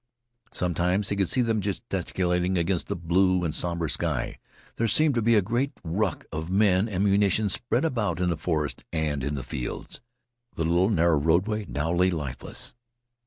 Sometimes 0.51 1.09
he 1.09 1.15
could 1.15 1.29
see 1.29 1.43
them 1.43 1.61
gesticulating 1.61 2.57
against 2.57 2.87
the 2.87 2.95
blue 2.95 3.43
and 3.43 3.53
somber 3.53 3.87
sky. 3.87 4.39
There 4.77 4.87
seemed 4.87 5.13
to 5.13 5.21
be 5.21 5.35
a 5.35 5.43
great 5.43 5.73
ruck 5.83 6.25
of 6.31 6.49
men 6.49 6.89
and 6.89 7.03
munitions 7.03 7.53
spread 7.53 7.85
about 7.85 8.19
in 8.19 8.29
the 8.31 8.35
forest 8.35 8.83
and 8.91 9.23
in 9.23 9.35
the 9.35 9.43
fields. 9.43 10.01
The 10.55 10.63
little 10.65 10.89
narrow 10.89 11.19
roadway 11.19 11.65
now 11.69 11.93
lay 11.93 12.09
lifeless. 12.09 12.73